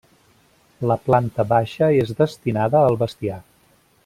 [0.91, 3.41] La planta baixa és destinada al bestiar.